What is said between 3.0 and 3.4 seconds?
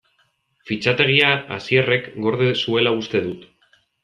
uste